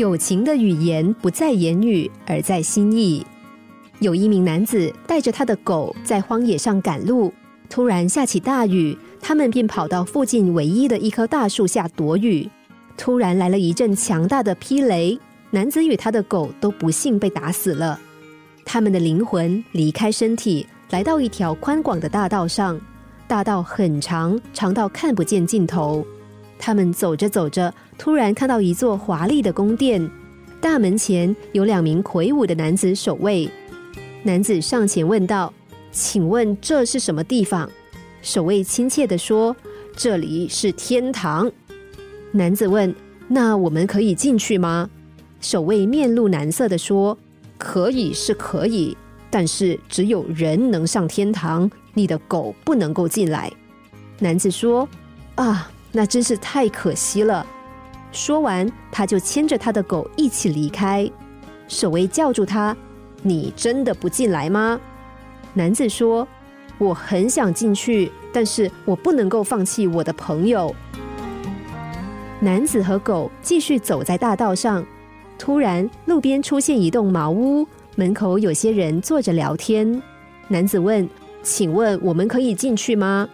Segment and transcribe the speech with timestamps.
[0.00, 3.22] 友情的语言不在言语，而在心意。
[3.98, 7.30] 有一名男子带着他的狗在荒野上赶路，
[7.68, 12.48] 突然下起大雨，他们便跑到附近唯一的一棵大树下躲雨。
[12.96, 15.18] 突然来了一阵强大的霹雷，
[15.50, 18.00] 男子与他的狗都不幸被打死了。
[18.64, 22.80] 他们的灵魂离开身体，来到一条宽广的大道上，
[23.28, 26.06] 大道很长，长到看不见尽头。
[26.62, 30.08] 他们走着走着，突然看到一座华丽的宫殿，
[30.60, 33.48] 大门前有两名魁梧的男子守卫。
[34.22, 35.50] 男子上前问道
[35.90, 37.68] ：“请问这是什么地方？”
[38.20, 39.56] 守卫亲切地说
[39.96, 41.50] ：“这里是天堂。”
[42.30, 42.94] 男子问
[43.26, 44.88] ：“那我们可以进去吗？”
[45.40, 47.16] 守卫面露难色地说
[47.56, 48.94] ：“可以是可以，
[49.30, 53.50] 但是只有人能上天堂，你的狗不能够进来。”
[54.20, 54.86] 男子说
[55.36, 57.46] ：“啊，那真是太可惜了。”
[58.12, 61.10] 说完，他就牵着他的狗一起离开。
[61.68, 62.76] 守卫叫住他。
[63.22, 64.80] 你真的不进来吗？
[65.52, 66.26] 男子说
[66.78, 70.74] ：“我很想进去，但是我不能够放弃我的朋友。”
[72.40, 74.84] 男子和狗继续走在大道上，
[75.38, 80.02] 突然路边出现一栋茅屋，门口有些人坐着聊天。
[80.48, 81.06] 男子问
[81.44, 83.28] ：“请问我们可以进去吗？”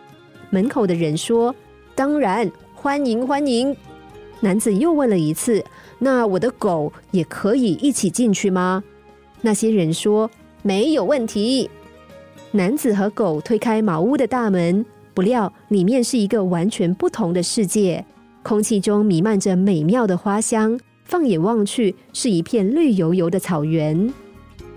[0.51, 1.55] 门口的人说
[1.97, 3.77] ：“当然，欢迎欢迎。”
[4.39, 5.65] 男子又问了一次
[5.99, 8.85] ：“那我的狗也可以一起进去吗？”
[9.41, 10.31] 那些人说
[10.63, 11.69] 没有问题。
[12.53, 18.05] 男子和狗推开茅屋的大门，不料里面是一个完全不同的世界，
[18.43, 24.13] 空气中弥漫着美妙的花香，放眼望去是一片绿油油的草原。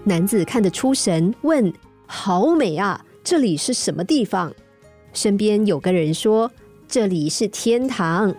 [0.05, 1.71] 男子看得出神，问
[2.07, 4.53] ：“好美啊，这里是什么地方？”
[5.13, 6.49] 身边有个人说
[6.89, 8.35] ：“这里是天堂。”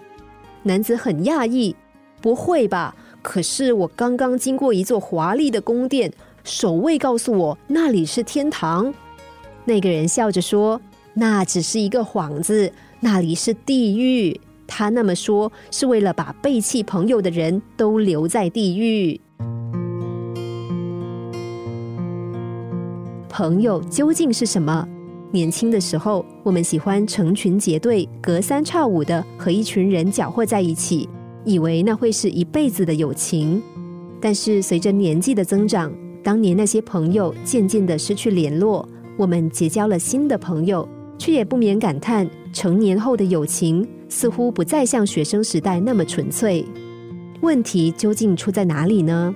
[0.65, 1.75] 男子很讶异
[2.21, 6.13] ：“不会吧？”可是我刚刚经过一座华丽的宫殿，
[6.43, 8.93] 守卫告诉我那里是天堂。
[9.65, 10.81] 那个人笑着说
[11.15, 19.21] ：“那只是一个幌子，那里是地狱。”他那么说是为了把背弃朋友的人都留在地狱。
[23.29, 24.87] 朋友究竟是什么？
[25.33, 31.09] 年轻的时候，我们喜欢成群结队、隔三差五的和一群人搅和在一起。
[31.45, 33.63] 以为那会是一辈子的友情，
[34.21, 35.91] 但是随着年纪的增长，
[36.23, 38.87] 当年那些朋友渐渐的失去联络，
[39.17, 40.87] 我们结交了新的朋友，
[41.17, 46.63] 却也不免感叹，成年后的友情似乎不再像学生时代那么纯粹。
[47.41, 49.35] 问题究竟出在哪里呢？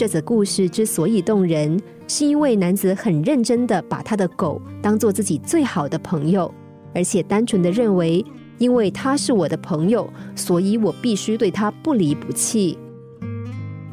[0.00, 1.78] 这则故事之所以动人，
[2.08, 6.50] 是因为男子很认真的把他的狗当做自己最好的朋友，
[6.94, 8.24] 而且单纯的认为。
[8.56, 12.78] 因为他是我的朋友，所以我必须对他不离不弃。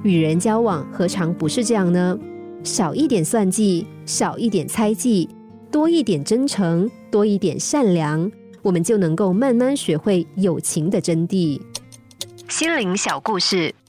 [0.03, 2.17] 与人交往何尝不是这样呢？
[2.63, 5.27] 少一点算计，少一点猜忌，
[5.69, 8.31] 多一点真诚，多一点善良，
[8.61, 11.59] 我们就能够慢慢学会友情的真谛。
[12.47, 13.75] 心灵小故事，